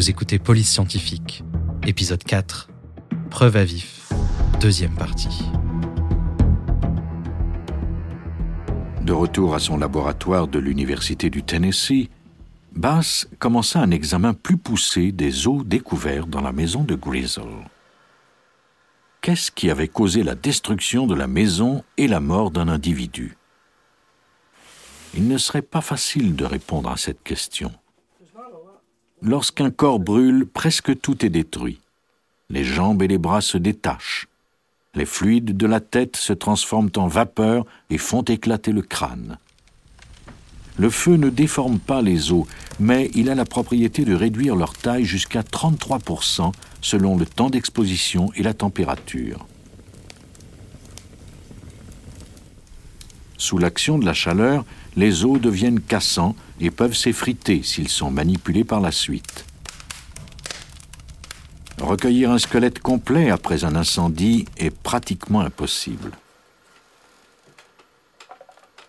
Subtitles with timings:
[0.00, 1.44] Vous écoutez Police Scientifique,
[1.86, 2.70] épisode 4,
[3.28, 4.08] Preuve à vif,
[4.58, 5.42] deuxième partie.
[9.02, 12.08] De retour à son laboratoire de l'Université du Tennessee,
[12.72, 17.68] Bass commença un examen plus poussé des os découverts dans la maison de Grizzle.
[19.20, 23.36] Qu'est-ce qui avait causé la destruction de la maison et la mort d'un individu?
[25.12, 27.70] Il ne serait pas facile de répondre à cette question.
[29.22, 31.78] Lorsqu'un corps brûle, presque tout est détruit.
[32.48, 34.28] Les jambes et les bras se détachent.
[34.94, 39.38] Les fluides de la tête se transforment en vapeur et font éclater le crâne.
[40.78, 42.46] Le feu ne déforme pas les os,
[42.78, 48.32] mais il a la propriété de réduire leur taille jusqu'à 33% selon le temps d'exposition
[48.34, 49.46] et la température.
[53.36, 54.64] Sous l'action de la chaleur,
[54.96, 59.44] les os deviennent cassants et peuvent s'effriter s'ils sont manipulés par la suite.
[61.80, 66.12] Recueillir un squelette complet après un incendie est pratiquement impossible.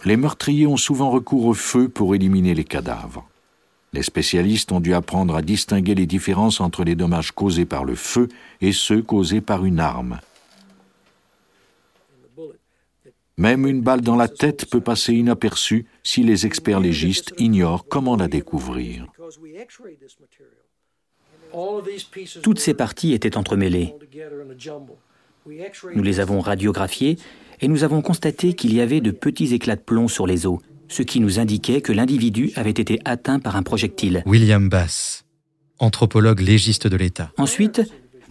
[0.03, 3.25] Les meurtriers ont souvent recours au feu pour éliminer les cadavres.
[3.93, 7.95] Les spécialistes ont dû apprendre à distinguer les différences entre les dommages causés par le
[7.95, 8.29] feu
[8.61, 10.19] et ceux causés par une arme.
[13.37, 18.15] Même une balle dans la tête peut passer inaperçue si les experts légistes ignorent comment
[18.15, 19.07] la découvrir.
[22.41, 23.95] Toutes ces parties étaient entremêlées.
[25.95, 27.17] Nous les avons radiographiées
[27.61, 30.59] et nous avons constaté qu'il y avait de petits éclats de plomb sur les os,
[30.87, 34.23] ce qui nous indiquait que l'individu avait été atteint par un projectile.
[34.25, 35.25] William Bass,
[35.79, 37.31] anthropologue légiste de l'État.
[37.37, 37.81] Ensuite,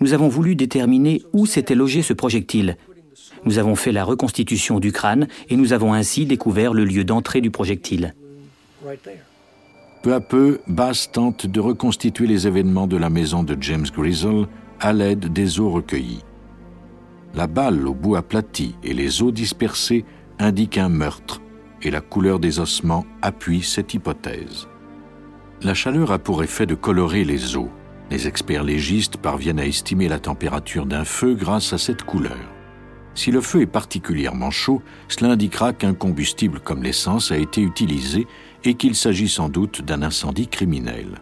[0.00, 2.76] nous avons voulu déterminer où s'était logé ce projectile,
[3.44, 7.40] nous avons fait la reconstitution du crâne et nous avons ainsi découvert le lieu d'entrée
[7.40, 8.14] du projectile.
[10.02, 14.46] Peu à peu, Bass tente de reconstituer les événements de la maison de James Grizzle
[14.80, 16.24] à l'aide des os recueillis.
[17.34, 20.04] La balle au bout aplati et les os dispersés
[20.38, 21.40] indiquent un meurtre
[21.82, 24.68] et la couleur des ossements appuie cette hypothèse.
[25.62, 27.68] La chaleur a pour effet de colorer les os.
[28.10, 32.38] Les experts légistes parviennent à estimer la température d'un feu grâce à cette couleur.
[33.20, 38.26] Si le feu est particulièrement chaud, cela indiquera qu'un combustible comme l'essence a été utilisé
[38.64, 41.20] et qu'il s'agit sans doute d'un incendie criminel.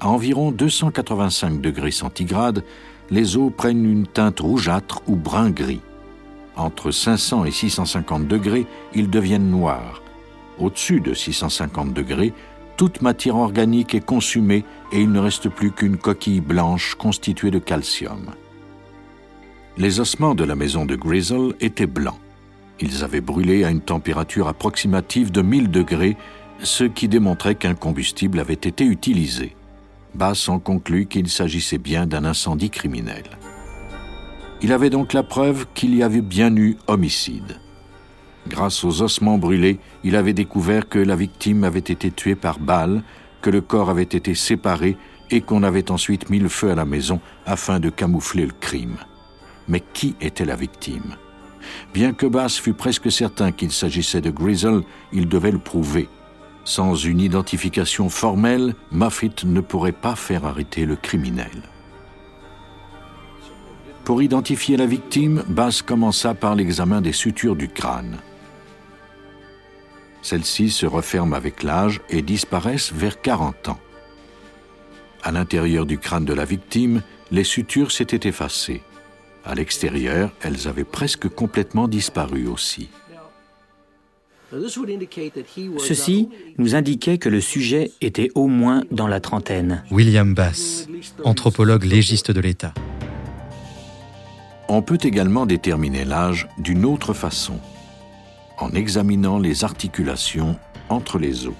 [0.00, 2.64] À environ 285 degrés centigrades,
[3.10, 5.82] les eaux prennent une teinte rougeâtre ou brun-gris.
[6.56, 8.64] Entre 500 et 650 degrés,
[8.94, 10.00] ils deviennent noirs.
[10.58, 12.32] Au-dessus de 650 degrés,
[12.78, 17.58] toute matière organique est consumée et il ne reste plus qu'une coquille blanche constituée de
[17.58, 18.30] calcium.
[19.80, 22.20] Les ossements de la maison de Grizzle étaient blancs.
[22.80, 26.18] Ils avaient brûlé à une température approximative de 1000 degrés,
[26.62, 29.56] ce qui démontrait qu'un combustible avait été utilisé.
[30.14, 33.22] Bass en conclut qu'il s'agissait bien d'un incendie criminel.
[34.60, 37.56] Il avait donc la preuve qu'il y avait bien eu homicide.
[38.48, 43.02] Grâce aux ossements brûlés, il avait découvert que la victime avait été tuée par balle,
[43.40, 44.98] que le corps avait été séparé
[45.30, 48.98] et qu'on avait ensuite mis le feu à la maison afin de camoufler le crime.
[49.70, 51.16] Mais qui était la victime?
[51.94, 54.82] Bien que Bass fût presque certain qu'il s'agissait de Grizzle,
[55.12, 56.08] il devait le prouver.
[56.64, 61.62] Sans une identification formelle, Moffitt ne pourrait pas faire arrêter le criminel.
[64.04, 68.18] Pour identifier la victime, Bass commença par l'examen des sutures du crâne.
[70.22, 73.80] Celles-ci se referment avec l'âge et disparaissent vers 40 ans.
[75.22, 78.82] À l'intérieur du crâne de la victime, les sutures s'étaient effacées.
[79.44, 82.90] À l'extérieur, elles avaient presque complètement disparu aussi.
[85.78, 86.28] Ceci
[86.58, 89.84] nous indiquait que le sujet était au moins dans la trentaine.
[89.90, 90.88] William Bass,
[91.24, 92.74] anthropologue légiste de l'État.
[94.68, 97.58] On peut également déterminer l'âge d'une autre façon,
[98.58, 100.56] en examinant les articulations
[100.88, 101.54] entre les os.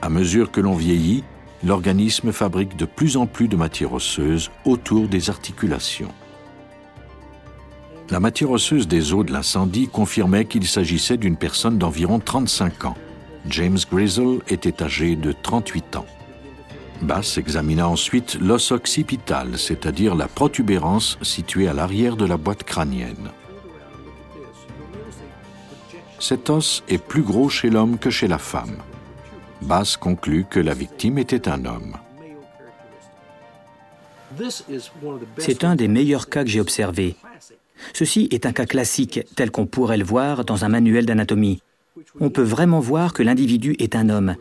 [0.00, 1.24] À mesure que l'on vieillit,
[1.64, 6.12] l'organisme fabrique de plus en plus de matière osseuse autour des articulations.
[8.10, 12.96] La matière osseuse des os de l'incendie confirmait qu'il s'agissait d'une personne d'environ 35 ans.
[13.46, 16.06] James Grizzle était âgé de 38 ans.
[17.02, 23.30] Bass examina ensuite l'os occipital, c'est-à-dire la protubérance située à l'arrière de la boîte crânienne.
[26.18, 28.78] Cet os est plus gros chez l'homme que chez la femme.
[29.62, 31.96] Bass conclut que la victime était un homme.
[35.38, 37.16] C'est un des meilleurs cas que j'ai observés.
[37.92, 41.62] Ceci est un cas classique tel qu'on pourrait le voir dans un manuel d'anatomie.
[42.20, 44.36] On peut vraiment voir que l'individu est un homme.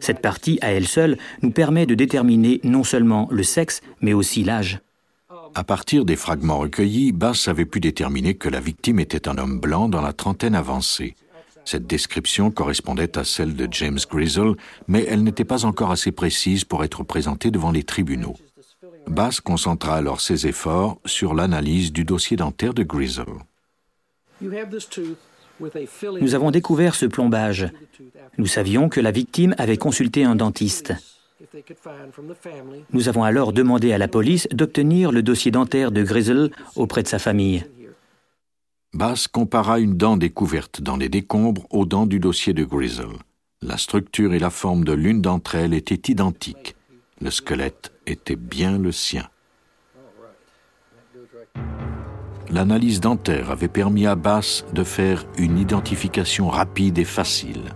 [0.00, 4.44] Cette partie, à elle seule, nous permet de déterminer non seulement le sexe, mais aussi
[4.44, 4.80] l'âge.
[5.54, 9.60] À partir des fragments recueillis, Bass avait pu déterminer que la victime était un homme
[9.60, 11.14] blanc dans la trentaine avancée.
[11.64, 14.54] Cette description correspondait à celle de James Grizzle,
[14.88, 18.34] mais elle n'était pas encore assez précise pour être présentée devant les tribunaux.
[19.06, 23.24] Bass concentra alors ses efforts sur l'analyse du dossier dentaire de Grizzle.
[26.20, 27.70] Nous avons découvert ce plombage.
[28.38, 30.94] Nous savions que la victime avait consulté un dentiste.
[32.92, 37.08] Nous avons alors demandé à la police d'obtenir le dossier dentaire de Grizzle auprès de
[37.08, 37.64] sa famille.
[38.94, 43.16] Bass compara une dent découverte dans les décombres aux dents du dossier de Grizzle.
[43.62, 46.76] La structure et la forme de l'une d'entre elles étaient identiques.
[47.18, 49.26] Le squelette était bien le sien.
[52.50, 57.72] L'analyse dentaire avait permis à Bass de faire une identification rapide et facile.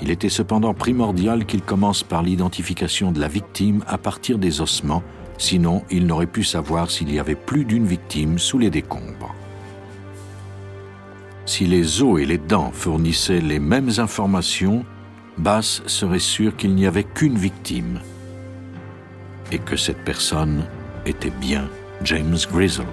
[0.00, 5.04] Il était cependant primordial qu'il commence par l'identification de la victime à partir des ossements,
[5.38, 9.32] sinon il n'aurait pu savoir s'il y avait plus d'une victime sous les décombres.
[11.46, 14.84] Si les os et les dents fournissaient les mêmes informations,
[15.38, 18.00] Bass serait sûr qu'il n'y avait qu'une victime
[19.52, 20.64] et que cette personne
[21.06, 21.68] était bien
[22.02, 22.84] James Grizzle.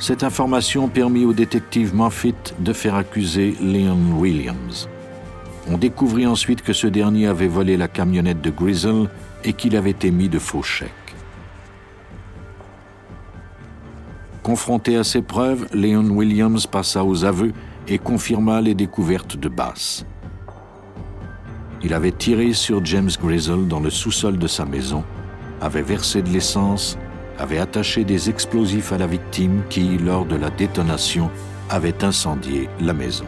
[0.00, 4.88] Cette information permit au détective Moffitt de faire accuser Leon Williams.
[5.68, 9.08] On découvrit ensuite que ce dernier avait volé la camionnette de Grizzle
[9.44, 11.09] et qu'il avait émis de faux chèques.
[14.50, 17.52] Confronté à ces preuves, Leon Williams passa aux aveux
[17.86, 20.04] et confirma les découvertes de Bass.
[21.84, 25.04] Il avait tiré sur James Grizzle dans le sous-sol de sa maison,
[25.60, 26.98] avait versé de l'essence
[27.38, 31.30] avait attaché des explosifs à la victime qui, lors de la détonation,
[31.68, 33.26] avait incendié la maison.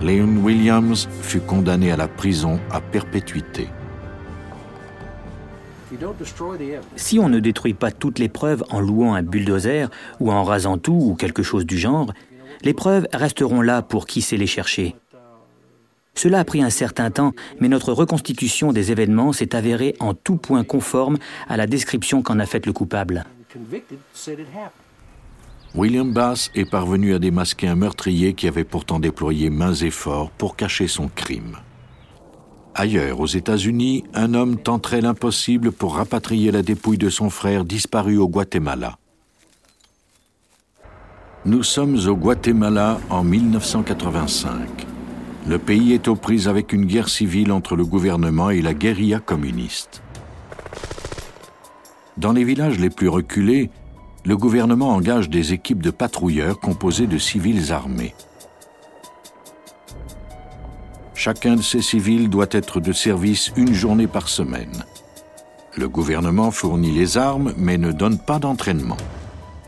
[0.00, 3.68] Leon Williams fut condamné à la prison à perpétuité.
[6.96, 9.90] Si on ne détruit pas toutes les preuves en louant un bulldozer
[10.20, 12.12] ou en rasant tout ou quelque chose du genre,
[12.62, 14.96] les preuves resteront là pour qui sait les chercher.
[16.14, 20.36] Cela a pris un certain temps, mais notre reconstitution des événements s'est avérée en tout
[20.36, 21.16] point conforme
[21.48, 23.24] à la description qu'en a faite le coupable.
[25.74, 30.56] William Bass est parvenu à démasquer un meurtrier qui avait pourtant déployé mains efforts pour
[30.56, 31.56] cacher son crime.
[32.80, 38.16] Ailleurs, aux États-Unis, un homme tenterait l'impossible pour rapatrier la dépouille de son frère disparu
[38.18, 38.98] au Guatemala.
[41.44, 44.86] Nous sommes au Guatemala en 1985
[45.48, 49.18] le pays est aux prises avec une guerre civile entre le gouvernement et la guérilla
[49.18, 50.02] communiste.
[52.18, 53.70] Dans les villages les plus reculés,
[54.26, 58.14] le gouvernement engage des équipes de patrouilleurs composées de civils armés.
[61.18, 64.84] Chacun de ces civils doit être de service une journée par semaine.
[65.76, 68.96] Le gouvernement fournit les armes mais ne donne pas d'entraînement.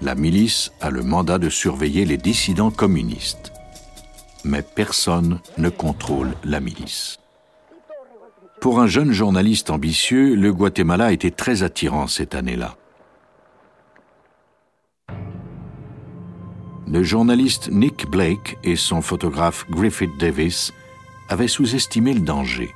[0.00, 3.52] La milice a le mandat de surveiller les dissidents communistes
[4.44, 7.18] mais personne ne contrôle la milice.
[8.60, 12.76] Pour un jeune journaliste ambitieux, le Guatemala était très attirant cette année-là.
[16.86, 20.72] Le journaliste Nick Blake et son photographe Griffith Davis
[21.30, 22.74] avaient sous-estimé le danger.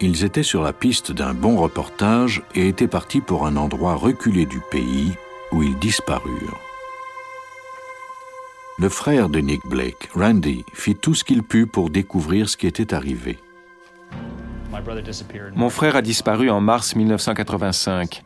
[0.00, 4.44] Ils étaient sur la piste d'un bon reportage et étaient partis pour un endroit reculé
[4.44, 5.14] du pays
[5.52, 6.60] où ils disparurent.
[8.78, 12.66] Le frère de Nick Blake, Randy, fit tout ce qu'il put pour découvrir ce qui
[12.66, 13.38] était arrivé.
[15.54, 18.22] Mon frère a disparu en mars 1985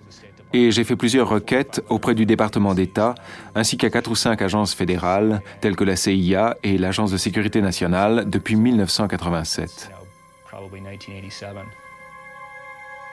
[0.52, 3.14] et j'ai fait plusieurs requêtes auprès du département d'État
[3.54, 7.60] ainsi qu'à quatre ou cinq agences fédérales telles que la CIA et l'Agence de sécurité
[7.60, 9.90] nationale depuis 1987.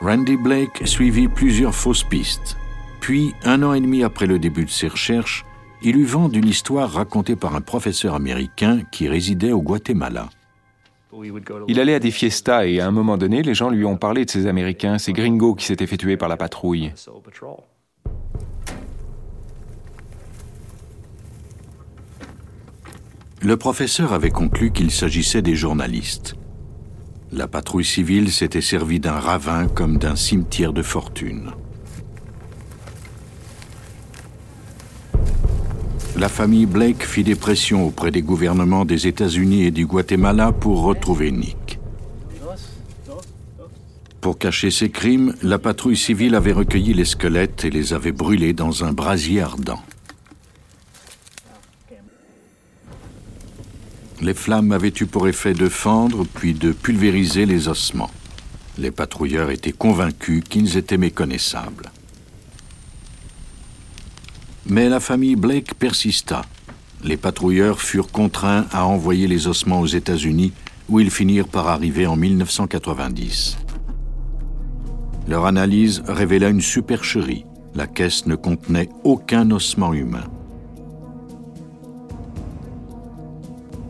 [0.02, 2.58] Randy Blake suivit plusieurs fausses pistes.
[3.00, 5.46] Puis, un an et demi après le début de ses recherches,
[5.82, 10.30] il eut vent d'une histoire racontée par un professeur américain qui résidait au Guatemala.
[11.68, 14.26] Il allait à des fiestas et à un moment donné, les gens lui ont parlé
[14.26, 16.92] de ces Américains, ces gringos qui s'étaient fait tuer par la patrouille.
[23.42, 26.36] Le professeur avait conclu qu'il s'agissait des journalistes.
[27.32, 31.52] La patrouille civile s'était servie d'un ravin comme d'un cimetière de fortune.
[36.18, 40.82] la famille Blake fit des pressions auprès des gouvernements des États-Unis et du Guatemala pour
[40.82, 41.80] retrouver Nick.
[44.20, 48.54] Pour cacher ses crimes, la patrouille civile avait recueilli les squelettes et les avait brûlés
[48.54, 49.80] dans un brasier ardent.
[54.20, 58.12] Les flammes avaient eu pour effet de fendre puis de pulvériser les ossements.
[58.80, 61.92] Les patrouilleurs étaient convaincus qu'ils étaient méconnaissables.
[64.70, 66.42] Mais la famille Blake persista.
[67.02, 70.52] Les patrouilleurs furent contraints à envoyer les ossements aux États-Unis,
[70.90, 73.58] où ils finirent par arriver en 1990.
[75.30, 77.46] Leur analyse révéla une supercherie.
[77.76, 80.26] La caisse ne contenait aucun ossement humain.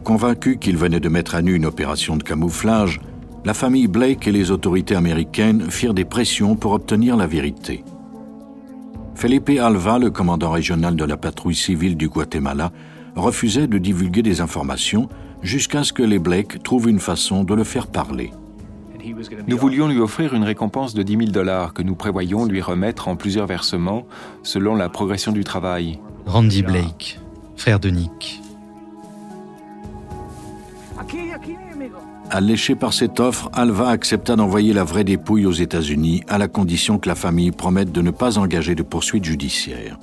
[0.04, 3.02] Convaincus qu'ils venaient de mettre à nu une opération de camouflage,
[3.46, 7.84] la famille Blake et les autorités américaines firent des pressions pour obtenir la vérité.
[9.18, 12.72] Felipe Alva, le commandant régional de la patrouille civile du Guatemala,
[13.16, 15.10] refusait de divulguer des informations
[15.42, 18.32] jusqu'à ce que les Blake trouvent une façon de le faire parler.
[19.48, 23.08] Nous voulions lui offrir une récompense de 10 000 dollars que nous prévoyions lui remettre
[23.08, 24.06] en plusieurs versements
[24.44, 25.98] selon la progression du travail.
[26.28, 27.20] Randy Blake,
[27.56, 28.44] frère de Nick.
[32.30, 37.00] Alléché par cette offre, Alva accepta d'envoyer la vraie dépouille aux États-Unis à la condition
[37.00, 39.98] que la famille promette de ne pas engager de poursuites judiciaires.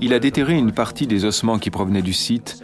[0.00, 2.62] Il a déterré une partie des ossements qui provenaient du site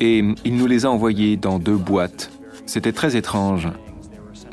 [0.00, 2.30] et il nous les a envoyés dans deux boîtes.
[2.66, 3.68] C'était très étrange.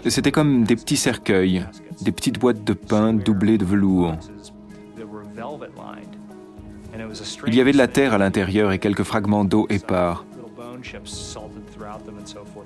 [0.07, 1.65] C'était comme des petits cercueils,
[2.01, 4.15] des petites boîtes de pain doublées de velours.
[7.47, 10.25] Il y avait de la terre à l'intérieur et quelques fragments d'eau épars.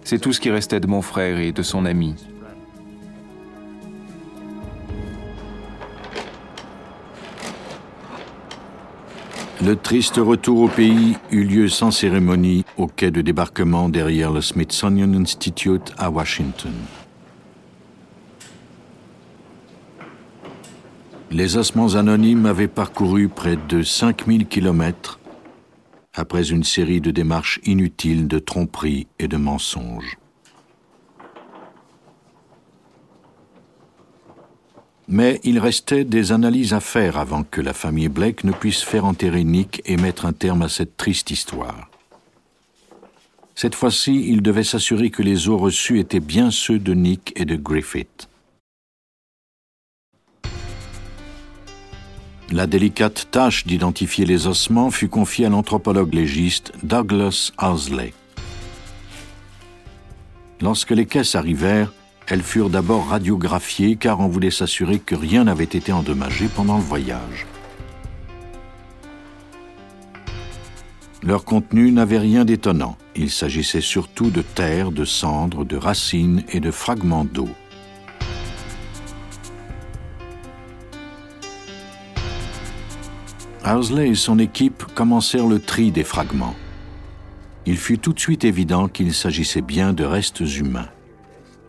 [0.03, 2.15] C'est tout ce qui restait de mon frère et de son ami.
[9.65, 14.41] Le triste retour au pays eut lieu sans cérémonie au quai de débarquement derrière le
[14.41, 16.73] Smithsonian Institute à Washington.
[21.31, 25.19] Les ossements anonymes avaient parcouru près de 5000 kilomètres
[26.13, 30.17] après une série de démarches inutiles de tromperies et de mensonges.
[35.07, 39.05] Mais il restait des analyses à faire avant que la famille Blake ne puisse faire
[39.05, 41.89] enterrer Nick et mettre un terme à cette triste histoire.
[43.55, 47.45] Cette fois-ci, il devait s'assurer que les os reçus étaient bien ceux de Nick et
[47.45, 48.27] de Griffith.
[52.53, 58.13] La délicate tâche d'identifier les ossements fut confiée à l'anthropologue légiste Douglas Housley.
[60.61, 61.91] Lorsque les caisses arrivèrent,
[62.27, 66.83] elles furent d'abord radiographiées car on voulait s'assurer que rien n'avait été endommagé pendant le
[66.83, 67.47] voyage.
[71.23, 72.97] Leur contenu n'avait rien d'étonnant.
[73.15, 77.49] Il s'agissait surtout de terre, de cendres, de racines et de fragments d'eau.
[83.65, 86.55] Housley et son équipe commencèrent le tri des fragments.
[87.65, 90.89] Il fut tout de suite évident qu'il s'agissait bien de restes humains.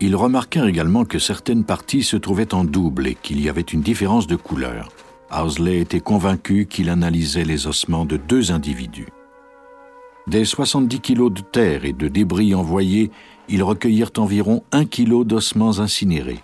[0.01, 3.81] Ils remarquèrent également que certaines parties se trouvaient en double et qu'il y avait une
[3.81, 4.89] différence de couleur.
[5.31, 9.07] Housley était convaincu qu'il analysait les ossements de deux individus.
[10.27, 13.09] Des 70 kilos de terre et de débris envoyés,
[13.47, 16.43] ils recueillirent environ un kilo d'ossements incinérés.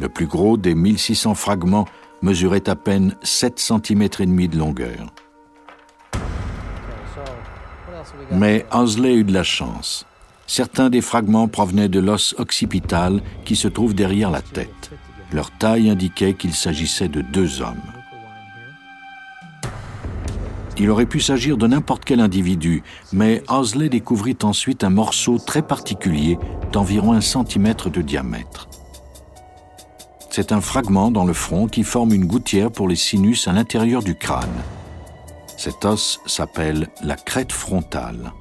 [0.00, 1.86] Le plus gros des 1600 fragments
[2.24, 5.12] mesurait à peine 7 cm et demi de longueur.
[8.32, 10.06] Mais Housley eut de la chance.
[10.46, 14.90] Certains des fragments provenaient de l'os occipital qui se trouve derrière la tête.
[15.32, 17.92] Leur taille indiquait qu'il s'agissait de deux hommes.
[20.78, 25.62] Il aurait pu s'agir de n'importe quel individu, mais Housley découvrit ensuite un morceau très
[25.62, 26.38] particulier
[26.72, 28.68] d'environ un centimètre de diamètre.
[30.36, 34.02] C'est un fragment dans le front qui forme une gouttière pour les sinus à l'intérieur
[34.02, 34.50] du crâne.
[35.56, 38.32] Cet os s'appelle la crête frontale.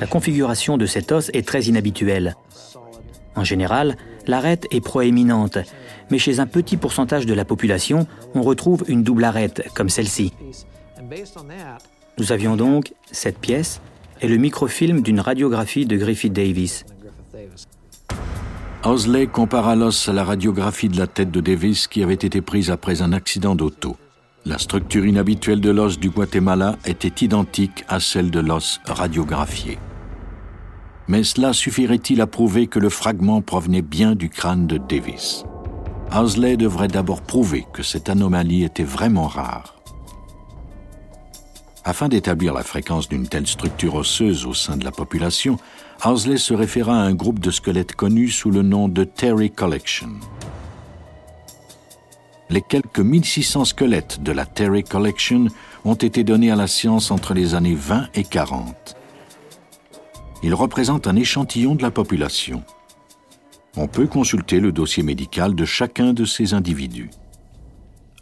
[0.00, 2.36] La configuration de cet os est très inhabituelle.
[3.36, 5.58] En général, l'arête est proéminente,
[6.10, 10.32] mais chez un petit pourcentage de la population, on retrouve une double arête comme celle-ci.
[12.16, 13.82] Nous avions donc cette pièce
[14.22, 16.86] et le microfilm d'une radiographie de Griffith Davis.
[18.84, 22.68] Housley compara l'os à la radiographie de la tête de Davis qui avait été prise
[22.68, 23.96] après un accident d'auto.
[24.44, 29.78] La structure inhabituelle de l'os du Guatemala était identique à celle de l'os radiographié.
[31.06, 35.44] Mais cela suffirait-il à prouver que le fragment provenait bien du crâne de Davis?
[36.12, 39.76] Housley devrait d'abord prouver que cette anomalie était vraiment rare.
[41.84, 45.58] Afin d'établir la fréquence d'une telle structure osseuse au sein de la population,
[46.04, 50.10] Housley se référa à un groupe de squelettes connus sous le nom de Terry Collection.
[52.50, 55.46] Les quelques 1600 squelettes de la Terry Collection
[55.84, 58.96] ont été donnés à la science entre les années 20 et 40.
[60.44, 62.62] Ils représentent un échantillon de la population.
[63.76, 67.10] On peut consulter le dossier médical de chacun de ces individus.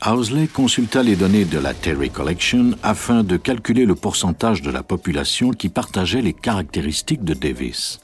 [0.03, 4.83] Housley consulta les données de la Terry Collection afin de calculer le pourcentage de la
[4.83, 8.01] population qui partageait les caractéristiques de Davis.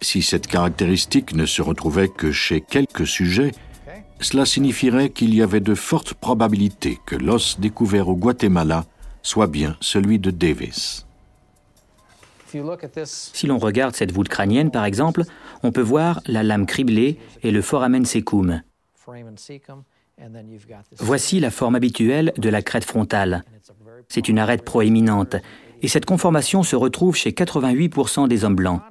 [0.00, 3.52] Si cette caractéristique ne se retrouvait que chez quelques sujets,
[4.18, 8.84] cela signifierait qu'il y avait de fortes probabilités que l'os découvert au Guatemala
[9.22, 11.06] soit bien celui de Davis.
[13.32, 15.22] Si l'on regarde cette voûte crânienne, par exemple,
[15.62, 18.60] on peut voir la lame criblée et le foramen secum.
[20.98, 23.44] Voici la forme habituelle de la crête frontale.
[24.08, 25.36] C'est une arête proéminente,
[25.82, 28.82] et cette conformation se retrouve chez 88% des hommes blancs.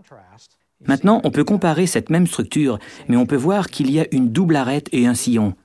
[0.87, 4.29] Maintenant, on peut comparer cette même structure, mais on peut voir qu'il y a une
[4.29, 5.55] double arête et un sillon.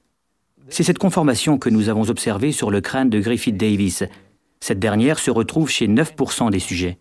[0.68, 4.02] C'est cette conformation que nous avons observée sur le crâne de Griffith Davis.
[4.60, 6.98] Cette dernière se retrouve chez 9% des sujets.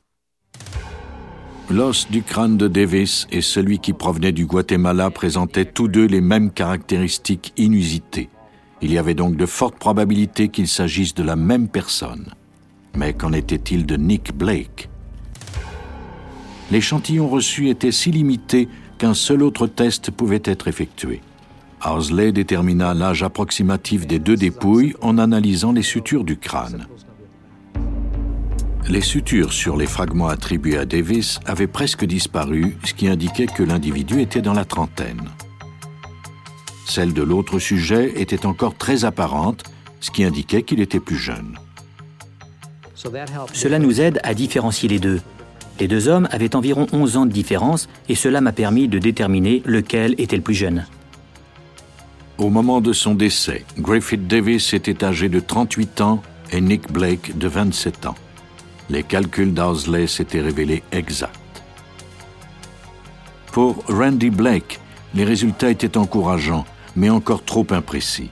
[1.71, 6.21] L'os du crâne de Davis et celui qui provenait du Guatemala présentaient tous deux les
[6.21, 8.29] mêmes caractéristiques inusitées.
[8.83, 12.33] Il y avait donc de fortes probabilités qu'il s'agisse de la même personne.
[12.97, 14.89] Mais qu'en était-il de Nick Blake?
[16.69, 21.21] L'échantillon reçu était si limité qu'un seul autre test pouvait être effectué.
[21.85, 26.85] Housley détermina l'âge approximatif des deux dépouilles en analysant les sutures du crâne.
[28.89, 33.63] Les sutures sur les fragments attribués à Davis avaient presque disparu, ce qui indiquait que
[33.63, 35.29] l'individu était dans la trentaine.
[36.85, 39.63] Celle de l'autre sujet était encore très apparente,
[39.99, 41.57] ce qui indiquait qu'il était plus jeune.
[43.53, 45.21] Cela nous aide à différencier les deux.
[45.79, 49.61] Les deux hommes avaient environ 11 ans de différence et cela m'a permis de déterminer
[49.65, 50.85] lequel était le plus jeune.
[52.37, 57.37] Au moment de son décès, Griffith Davis était âgé de 38 ans et Nick Blake
[57.37, 58.15] de 27 ans.
[58.89, 61.63] Les calculs d'Ousley s'étaient révélés exacts.
[63.51, 64.79] Pour Randy Blake,
[65.13, 68.31] les résultats étaient encourageants, mais encore trop imprécis.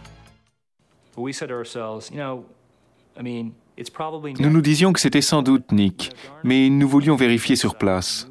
[4.39, 6.11] Nous nous disions que c'était sans doute Nick,
[6.43, 8.27] mais nous voulions vérifier sur place.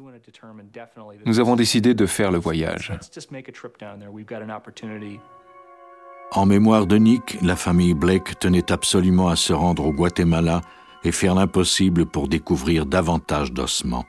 [1.25, 2.93] Nous avons décidé de faire le voyage.
[6.33, 10.61] En mémoire de Nick, la famille Blake tenait absolument à se rendre au Guatemala
[11.03, 14.05] et faire l'impossible pour découvrir davantage d'ossements.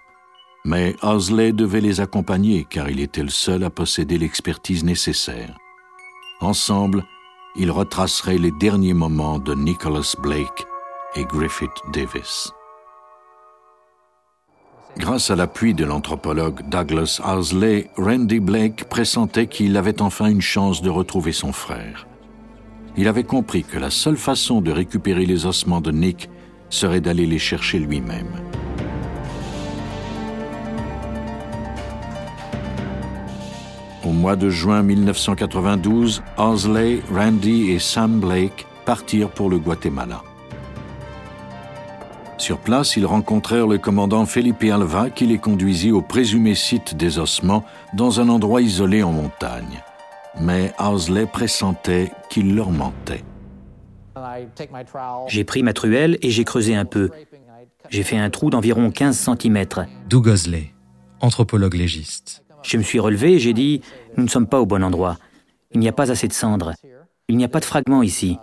[0.65, 5.57] Mais Osley devait les accompagner car il était le seul à posséder l'expertise nécessaire.
[6.43, 7.05] Ensemble,
[7.55, 10.67] ils retraceraient les derniers moments de Nicholas Blake
[11.15, 12.53] et Griffith Davis.
[14.99, 20.83] Grâce à l'appui de l'anthropologue Douglas Owsley, Randy Blake pressentait qu'il avait enfin une chance
[20.83, 22.09] de retrouver son frère.
[22.97, 26.29] Il avait compris que la seule façon de récupérer les ossements de Nick
[26.71, 28.33] serait d'aller les chercher lui-même.
[34.05, 40.23] Au mois de juin 1992, Owsley, Randy et Sam Blake partirent pour le Guatemala.
[42.37, 47.21] Sur place, ils rencontrèrent le commandant Felipe Alva qui les conduisit au présumé site des
[47.21, 49.81] ossements dans un endroit isolé en montagne.
[50.41, 53.23] Mais Owsley pressentait qu'il leur mentait.
[55.29, 57.11] J'ai pris ma truelle et j'ai creusé un peu.
[57.91, 59.65] J'ai fait un trou d'environ 15 cm.
[60.09, 60.75] Doug Osley,
[61.21, 62.43] anthropologue légiste.
[62.63, 63.83] Je me suis relevé et j'ai dit
[64.17, 65.17] Nous ne sommes pas au bon endroit.
[65.73, 66.73] Il n'y a pas assez de cendres.
[67.29, 68.39] Il n'y a pas de fragments ici.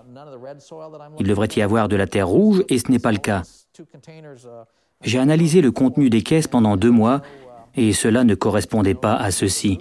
[1.19, 3.43] Il devrait y avoir de la terre rouge et ce n'est pas le cas.
[5.03, 7.21] J'ai analysé le contenu des caisses pendant deux mois
[7.75, 9.79] et cela ne correspondait pas à ceci.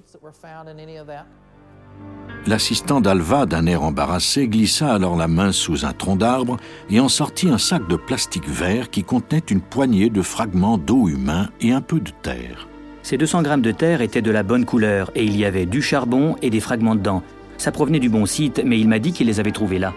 [2.47, 6.57] L'assistant d'Alva, d'un air embarrassé, glissa alors la main sous un tronc d'arbre
[6.89, 11.09] et en sortit un sac de plastique vert qui contenait une poignée de fragments d'eau
[11.09, 12.69] humain et un peu de terre.
[13.09, 15.81] Ces 200 grammes de terre étaient de la bonne couleur et il y avait du
[15.81, 17.23] charbon et des fragments dedans.
[17.57, 19.95] Ça provenait du bon site, mais il m'a dit qu'il les avait trouvés là.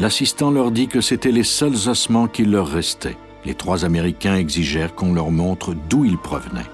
[0.00, 3.16] L'assistant leur dit que c'étaient les seuls ossements qui leur restaient.
[3.44, 6.66] Les trois Américains exigèrent qu'on leur montre d'où ils provenaient.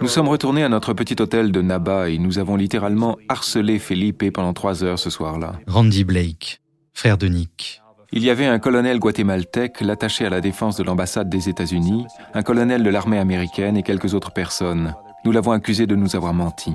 [0.00, 4.30] Nous sommes retournés à notre petit hôtel de Naba et nous avons littéralement harcelé Felipe
[4.32, 5.54] pendant trois heures ce soir-là.
[5.66, 6.60] Randy Blake,
[6.92, 7.82] frère de Nick.
[8.12, 12.42] Il y avait un colonel guatémaltèque, l'attaché à la défense de l'ambassade des États-Unis, un
[12.42, 14.94] colonel de l'armée américaine et quelques autres personnes.
[15.24, 16.74] Nous l'avons accusé de nous avoir menti.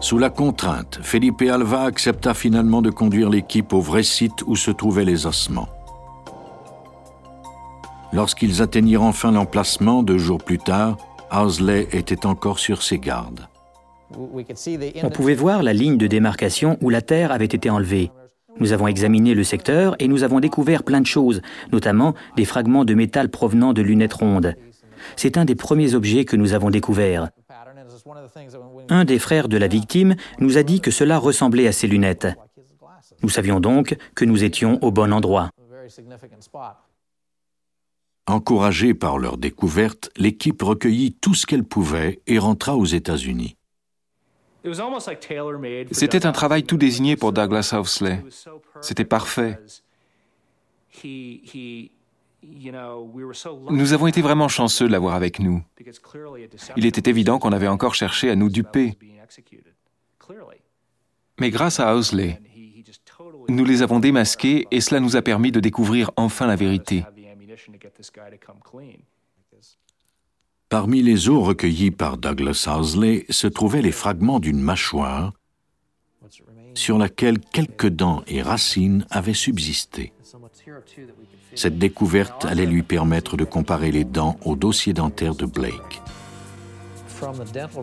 [0.00, 4.70] Sous la contrainte, Felipe Alva accepta finalement de conduire l'équipe au vrai site où se
[4.70, 5.68] trouvaient les ossements.
[8.12, 10.96] Lorsqu'ils atteignirent enfin l'emplacement deux jours plus tard,
[11.30, 13.48] Housley était encore sur ses gardes.
[15.02, 18.10] On pouvait voir la ligne de démarcation où la terre avait été enlevée.
[18.60, 21.42] Nous avons examiné le secteur et nous avons découvert plein de choses,
[21.72, 24.54] notamment des fragments de métal provenant de lunettes rondes.
[25.16, 27.28] C'est un des premiers objets que nous avons découverts.
[28.88, 32.28] Un des frères de la victime nous a dit que cela ressemblait à ses lunettes.
[33.22, 35.50] Nous savions donc que nous étions au bon endroit.
[38.26, 43.57] Encouragée par leur découverte, l'équipe recueillit tout ce qu'elle pouvait et rentra aux États-Unis.
[45.92, 48.24] C'était un travail tout désigné pour Douglas Housley.
[48.80, 49.58] C'était parfait.
[53.70, 55.62] Nous avons été vraiment chanceux de l'avoir avec nous.
[56.76, 58.96] Il était évident qu'on avait encore cherché à nous duper.
[61.40, 62.40] Mais grâce à Housley,
[63.48, 67.04] nous les avons démasqués et cela nous a permis de découvrir enfin la vérité.
[70.68, 75.32] Parmi les os recueillis par Douglas Housley se trouvaient les fragments d'une mâchoire
[76.74, 80.12] sur laquelle quelques dents et racines avaient subsisté.
[81.54, 86.02] Cette découverte allait lui permettre de comparer les dents au dossier dentaire de Blake.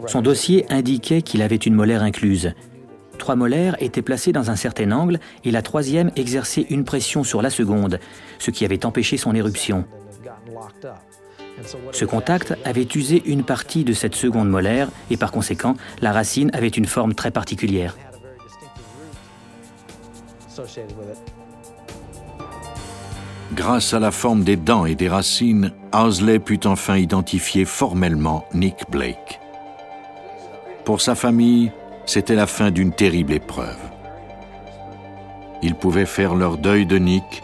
[0.08, 2.54] Son dossier indiquait qu'il avait une molaire incluse.
[3.17, 7.41] Trois molaires étaient placées dans un certain angle et la troisième exerçait une pression sur
[7.41, 8.00] la seconde,
[8.38, 9.86] ce qui avait empêché son éruption.
[11.91, 16.51] Ce contact avait usé une partie de cette seconde molaire et par conséquent, la racine
[16.53, 17.95] avait une forme très particulière.
[23.53, 28.89] Grâce à la forme des dents et des racines, Housley put enfin identifier formellement Nick
[28.89, 29.39] Blake.
[30.83, 31.71] Pour sa famille,
[32.05, 33.77] c'était la fin d'une terrible épreuve.
[35.61, 37.43] Ils pouvaient faire leur deuil de Nick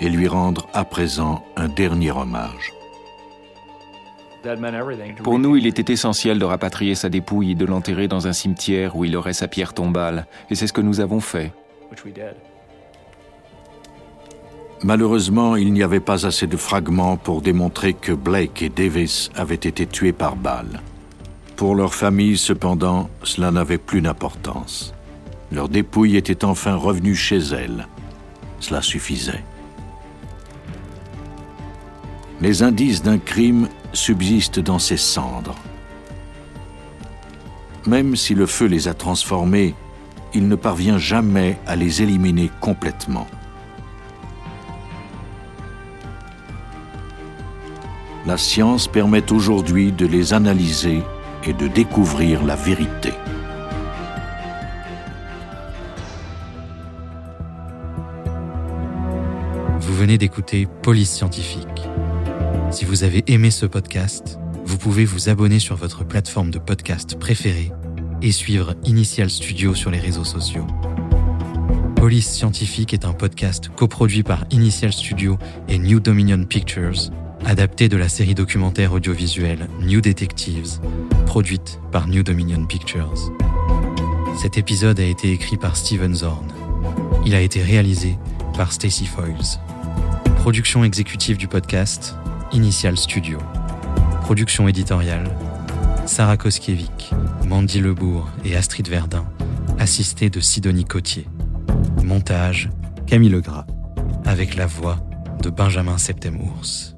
[0.00, 2.75] et lui rendre à présent un dernier hommage.
[5.22, 8.96] Pour nous, il était essentiel de rapatrier sa dépouille et de l'enterrer dans un cimetière
[8.96, 11.52] où il aurait sa pierre tombale, et c'est ce que nous avons fait.
[14.82, 19.54] Malheureusement, il n'y avait pas assez de fragments pour démontrer que Blake et Davis avaient
[19.54, 20.82] été tués par balle.
[21.56, 24.94] Pour leur famille, cependant, cela n'avait plus d'importance.
[25.50, 27.86] Leur dépouille était enfin revenue chez elles.
[28.60, 29.42] Cela suffisait.
[32.40, 35.54] Les indices d'un crime subsistent dans ces cendres.
[37.86, 39.74] Même si le feu les a transformés,
[40.34, 43.26] il ne parvient jamais à les éliminer complètement.
[48.26, 51.00] La science permet aujourd'hui de les analyser
[51.44, 53.12] et de découvrir la vérité.
[59.80, 61.86] Vous venez d'écouter Police Scientifique.
[62.70, 67.18] Si vous avez aimé ce podcast, vous pouvez vous abonner sur votre plateforme de podcast
[67.18, 67.72] préférée
[68.22, 70.66] et suivre Initial Studio sur les réseaux sociaux.
[71.96, 77.10] Police Scientifique est un podcast coproduit par Initial Studio et New Dominion Pictures,
[77.44, 80.80] adapté de la série documentaire audiovisuelle New Detectives,
[81.24, 83.32] produite par New Dominion Pictures.
[84.40, 86.46] Cet épisode a été écrit par Steven Zorn.
[87.24, 88.18] Il a été réalisé
[88.56, 89.58] par Stacy Foyles.
[90.36, 92.14] Production exécutive du podcast,
[92.52, 93.38] Initial Studio.
[94.22, 95.28] Production éditoriale,
[96.06, 97.10] Sarah Koskiewicz,
[97.46, 99.24] Mandy Lebourg et Astrid Verdun,
[99.78, 101.26] assistée de Sidonie Cotier.
[102.04, 102.70] Montage,
[103.06, 103.66] Camille Legras,
[104.24, 104.98] avec la voix
[105.42, 106.95] de Benjamin Septemours.